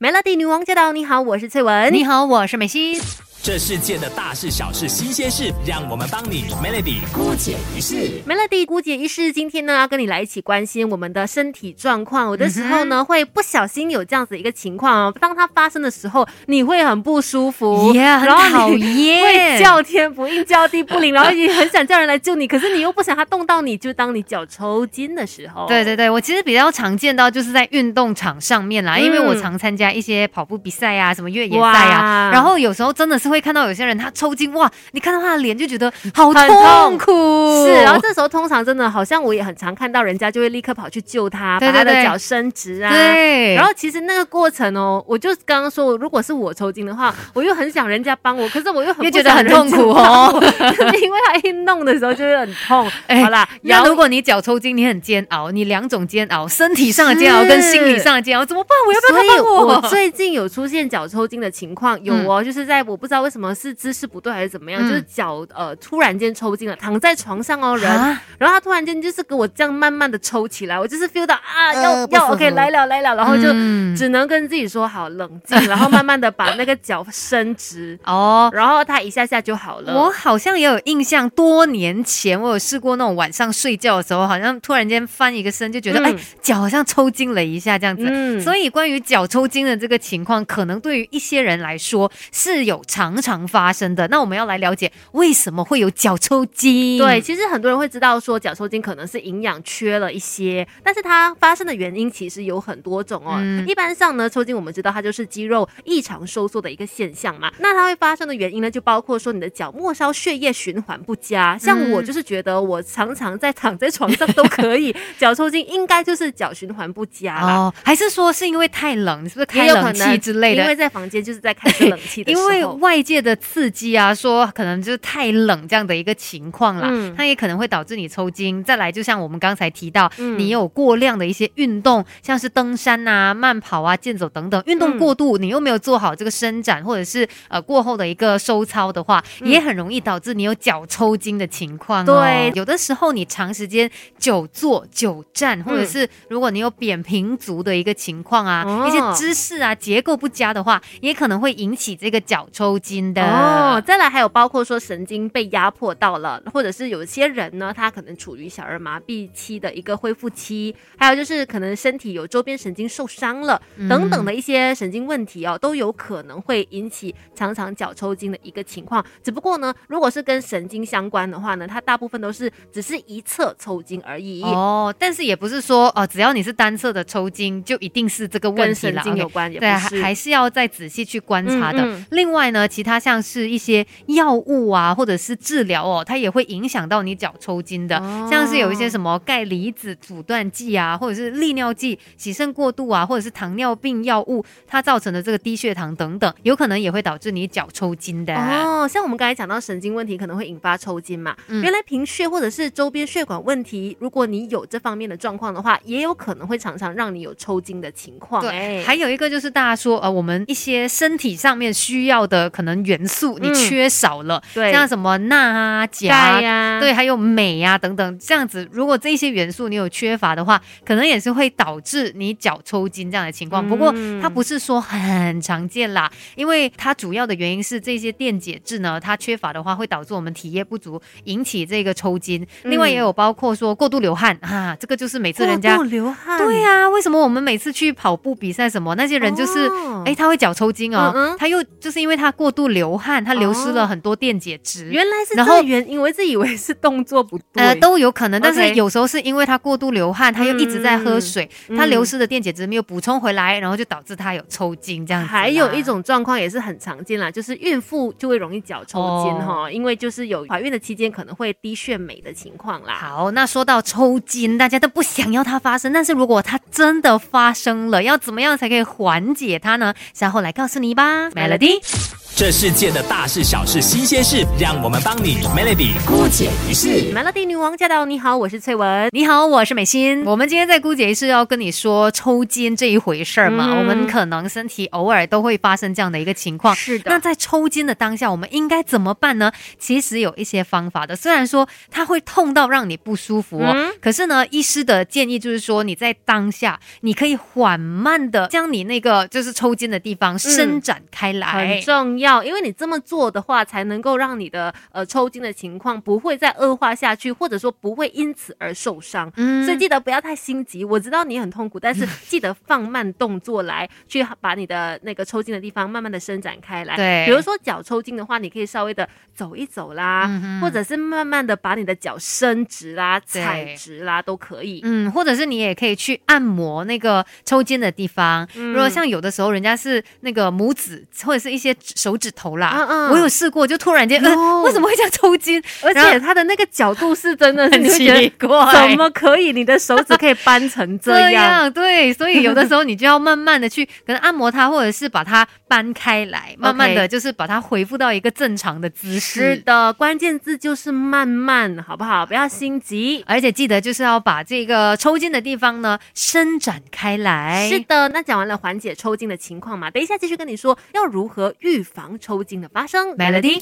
[0.00, 0.92] Melody 女王驾到！
[0.94, 1.92] 你好，我是翠文。
[1.92, 2.98] 你好，我是美心。
[3.42, 8.20] 这世界的大事小事新鲜事，让我们帮你 Melody 姑姐一世。
[8.28, 12.26] Melody 姑姐一世，今天呢要跟你来一起关心我们的身体状况。
[12.26, 25.66] 有的时候呢、会不小心有这样子一个情况哦，当它发生的时候，你会很不舒服然后讨 厌会叫天不应，叫地不灵，然后你很想叫人来救你，可是你又不想他动到你，就当你脚抽筋的时候。
[25.66, 42.90] 对对对，我其实比较常见到就是在运动场上面啦，嗯因为我常参加一些跑步比赛啊，什么越野赛啊，然后有时候真的是会看到有些人他抽筋，哇，你看到他的脸就觉得好痛苦，是，然后这时候通常真的好像我也很常看到人家就会立刻跑去救他，对把他的脚伸直啊。
[42.90, 52.90] 对，然后其实那个过程哦，我就刚刚说，如果是我抽筋的话，我又很想人家帮我，可是我又很 觉得很痛苦哦 就是因为他一弄的时候就会很痛。
[53.06, 58.70] 哎好啦，那如果你脚抽筋，你很煎熬，你两种煎熬，身体上的煎熬跟心理上的煎熬，怎么办？
[58.86, 59.66] 我要不要他帮我？
[59.66, 64.88] 我最近有出现脚抽筋的情况，有哦，就是在我不知道为什么是姿势不对还是怎么样，嗯。
[64.88, 73.94] 就是脚呃突然间抽筋了，躺在床上哦人，啊然后他突然间就是给我这样慢慢的抽起来，我就是 feel 到啊要要 OK 来了来了，然后就嗯。
[73.96, 78.48] 只能跟自己说好冷静，然后慢慢的把那个脚伸直， 哦。
[78.52, 79.92] 然后他一下下就好了。
[79.94, 86.04] 我好像也有印象，多年前我有试过那种晚上睡觉的时候，好像突然间翻一个身，就觉得嗯。
[86.04, 88.06] 哎脚、好像抽筋了一下这样子。
[88.08, 88.40] 嗯。
[88.40, 94.06] 所以关于脚抽筋的这个情况，可能对于一些人来说是有常常常发生的。
[94.08, 96.98] 那我们要来了解为什么会有脚抽筋？
[96.98, 103.36] 对，，其实很多人会知道说脚抽筋可能是营养缺了一些，但是它发生的原因其实有很多种哦。
[103.40, 107.52] 嗯一般上呢，抽筋我们知道它就是肌肉异常收缩的一个现象嘛。
[107.58, 111.56] 那它会发生的原因呢，就包括说你的脚末梢血液循环不佳。
[111.58, 117.54] 像嗯我就是觉得我常常在躺在床上都可以， 脚抽筋应该就是脚循环不佳啦。
[117.54, 120.62] 哦，还是说是因为太冷，你是不是也开冷气之类的？
[120.62, 127.14] 因为在房间就是在开着冷气的时因候， 为外界的刺激啊，说可能就是太冷这样的一个情况啦，嗯。
[127.16, 128.62] 它也可能会导致你抽筋。
[128.64, 130.38] 再来，就像我们刚才提到，嗯。
[130.38, 139.48] 你有过量的一些运动，像是登山啊、慢跑啊、健走等等，运动过度，你又没有做好这个伸展，或者是呃过后的一个收操的话，嗯。
[139.48, 142.06] 也很容易导致你有脚抽筋的情况、哦。
[142.06, 142.52] 对。
[142.54, 145.86] 有的时候你长时间久坐久站，或者嗯。
[145.86, 148.86] 是如果你有扁平足的一个情况啊，哦。
[148.88, 153.22] 一些姿势啊结构不佳的话，也可能会引起这个脚抽筋的。
[153.22, 169.04] 哦，再来还有包括说神经被压迫到了，或者是有些人呢，他可能处于小儿麻痹期的一个恢复期，还有就是可能身体有周边神经受伤了、等等的一些神经问题哦，都有可能会引起常常脚抽筋的一个情况。
[169.22, 174.42] 只不过呢，如果是跟神经相关的话呢，它大部分都是只是一侧抽筋而已。
[174.42, 179.02] 哦，但是也不是说哦，只要你是单侧的抽筋，就一定是这个问跟题了。
[179.02, 180.02] 神经有关，也不对，还是。
[180.10, 181.78] 还是要再仔细去观察的。
[181.84, 187.98] 嗯嗯另外呢，其他像是一些药物啊，或者是治疗哦，它也会影响到你脚抽筋的。
[187.98, 198.34] 哦像是有一些什么钙离子阻断剂啊，或者是利尿剂、洗肾过度啊，或者是糖尿病药物，它造成的这个低血糖等等，有可能也会导致你脚抽筋的。
[198.36, 208.42] 哦，像我们刚才讲到神经问题可能会引发抽筋嘛，嗯原来贫血或者是周边血管问题，如果你有这方面的状况的话，也有可能会常常让你有抽筋的情况。
[208.42, 213.54] 对，哎还有一个就是大家说，呃，我们一些身体上面需要的可能元素你嗯。
[213.54, 214.72] 缺少了，对。
[214.72, 216.40] 像什么钠啊、钾。
[216.40, 223.66] 呀、对，还有镁呀、等等，这样子，如果这些元素你有缺乏的话，可能也是会导致你脚抽筋这样的情况。
[223.66, 232.46] 不过嗯它不是说很常见啦，因为它主要的原因是这些电解质呢，它缺乏的话会导致我们体液不足，引起这个抽筋。
[232.64, 240.02] 另外也有包括说过度流汗啊，这个就是每次人家过度流汗，对呀、为什么我们每次去跑步比赛什么，那些人就是，哦。
[240.06, 241.36] 哎、他会脚抽筋哦，嗯嗯。
[241.38, 244.88] 他又就是因为他过度流汗，他流失哦了很多电解质。
[244.90, 247.62] 原来是然后这个原因，我一直以为是动作不对。
[247.62, 255.28] 呃，都有可能，但是有时候是因为他过度流汗，他又一直在喝水，嗯他流失的电解质没有补充回来，然后就导致他有抽筋这样子。
[255.28, 262.94] 还有一种状况也是很常见啦，就是孕妇就会容易脚抽筋哦哈、因为就是有怀孕的期间可能会低血镁的情况啦。
[262.94, 269.94] 好，那说到抽筋，大家都不想要它发生，但是如果它真的发生了，要怎么样才可以缓解它呢？
[270.14, 272.19] 稍后来告诉你吧，Melody。
[272.40, 277.12] 这世界的大事小事新鲜事，让我们帮你 Melody 姑姐一世。
[277.12, 278.06] Melody 女王驾到！
[278.06, 279.10] 你好，我是翠文。
[279.12, 280.24] 你好，我是美心。
[280.24, 283.66] 我们今天在姑姐是要跟你说抽筋这一回事儿嘛？
[283.68, 286.74] 嗯我们可能身体偶尔都会发生这样的一个情况。
[286.74, 289.52] 是的那在抽筋的当下，我们应该怎么办呢？
[289.78, 291.14] 其实有一些方法的。
[291.14, 301.50] 虽然说它会痛到让你不舒服哦，嗯可是呢，医师的建议就是说，你在当下你可以缓慢的将你那个就是抽筋的地方伸展开来。
[301.50, 309.32] 很重要，因为你这么做的话，才能够让你的呃抽筋的情况不会再恶化下去，或者说不会因此而受伤。
[309.36, 310.84] 嗯所以记得不要太心急。
[310.84, 316.96] 我知道你很痛苦，但是 记得放慢动作来，去把你的那个抽筋的地方慢慢的伸展开来。
[316.96, 324.80] 对比如说脚抽筋的话，你可以稍微的走一走啦，嗯或者是慢慢的把你的脚伸直啦、踩直啦，都可以。
[324.84, 328.46] 嗯，或者是你也可以去按摩那个抽筋的地方。
[328.54, 335.60] 嗯如果像有的时候人家是那个拇指或者是一些手指头啦，嗯嗯我有试过，就突然间，呃为什么会这样抽筋？
[335.82, 339.52] 而且它的那个角度是真的， 很奇怪，怎么可以？
[339.52, 341.72] 你的手指可以扳成这这样？
[341.72, 349.56] 对，所以有的时候你就要慢慢的去可能按摩它，或者是把它搬开来，慢慢的就是把它恢复到一个正常的姿势是。
[349.58, 352.26] 的，关键字就是慢慢，好不好？
[352.26, 353.24] 不要心急。
[353.26, 357.68] 而且记得就是要把这个抽筋的地方呢伸展开来。
[357.70, 363.16] 是的，那讲完了缓解抽筋的情况嘛，等一下继续跟你说要如何预防抽筋的发生。
[363.16, 363.60] Melody，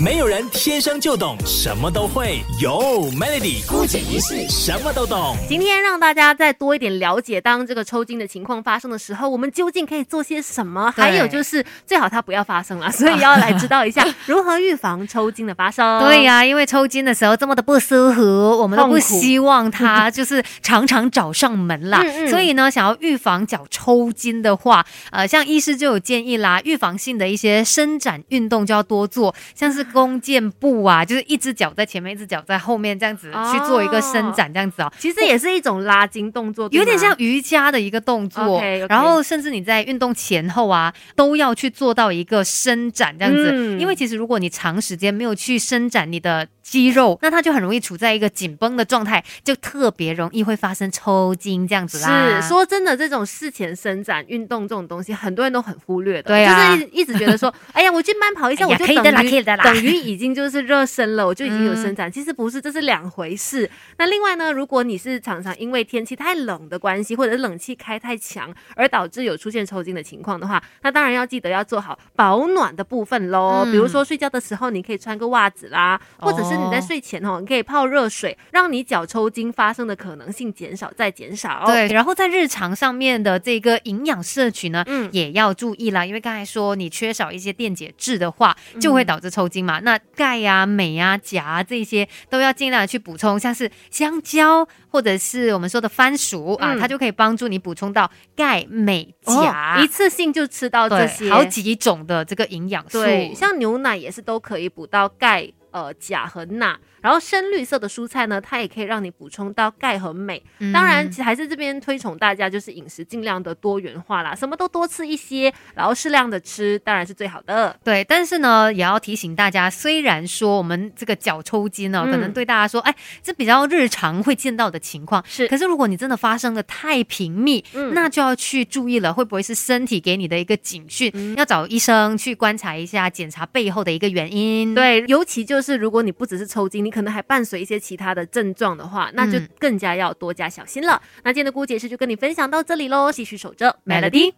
[0.00, 5.36] 没有人天生就懂什么都会，有 Melody 姑姐一世什么都懂。
[5.48, 10.90] 今天让大家再多一点了解，当这个抽筋的情况发生的时候，我们究竟可以做些什么？
[10.96, 16.00] 还有就是最好它不要发生了，所以要来知道一下 如何预防抽筋的发生。
[16.04, 22.02] 对呀、因为抽筋的时候这么的不舒服，我们都不希望它就是常常找上门啦。
[22.02, 34.92] 嗯嗯所以呢，想要预防脚抽筋的话，呃，像医师就有建议啦，预防性的一些伸展运动就要多做，像是弓箭步啊，就是一只脚在前面，一只脚在后面这样子哦去做一个伸展，这样子哦。
[34.98, 43.50] 其实也是一种拉筋动作，有点像瑜伽的一个动作然后甚至你在运动前后啊，都要去做到一个伸展这样子。
[43.52, 52.40] 嗯因为其实如果你长时间没有去伸展你的肌肉，那它就很容易处在一个紧绷的状态，就特别容易会发生抽筋这样子啦。
[52.40, 56.28] 是说真的，这种事前伸展运动这种东西，很多人都很忽略的。
[56.28, 62.12] 对啊就是一一直觉得说， 哎呀，我去慢跑一下，哎我就可以的啦等于可以的啦 等于已经就是热身了，我就已经有伸嗯展。
[62.12, 63.70] 其实不是，这是两回事。
[63.98, 73.62] 那另外呢，如果你是常常因为天气太冷的关系，或者是冷气开太强，而导致有出现抽筋的情况的话，那当然要记得要做好保暖的部分喽。
[73.64, 81.64] 嗯比如说睡觉的时候，你可以穿个袜子啦，或者是你在哦睡前哦，你可以泡热水，让你脚抽筋发生的可能性减少再减少。
[81.66, 89.78] 对，然后在日常上面的这个营养摄取呢，嗯也要注意啦，因为刚才说你缺少一些电解质的话，就会导致抽筋嘛。
[89.80, 99.78] 那钙呀、镁呀、钾啊这些都要尽量的去补充，像是香蕉或者是我们说的番薯、啊，嗯它就可以帮助你补充到钙、镁、钾。
[99.78, 106.78] 哦一次性就吃到这，些，好几种的这个营养素，对，像牛奶也是都可以补到钙、呃钾和钠。
[107.02, 110.42] 然后深绿色的蔬菜呢，它也可以让你补充到钙和镁。
[110.60, 117.76] 嗯当然，其实还是这边推崇大家就是饮食尽量的多元化啦，什么都多吃一些，然后适量的吃，当然是最好的。
[117.84, 131.10] 对，但是呢，也要提醒大家，虽然说我们这个脚抽筋呢，嗯可能对大家说，哎，这比较日常会见到的情况，是可是如果你真的发生的太频密，嗯那就要去注意了，会不会是身体给你的一个警讯？
[131.14, 134.74] 嗯要找医生去观察一下，检查背后的一个原因。。
[134.74, 141.00] 对，尤其就是如果你不只是抽筋，你可能还伴随一些其他的症状的话，那就嗯更加要多加小心了。
[141.24, 144.34] 那今天的姑解释就跟你分享到这里喽，继续守着 Melody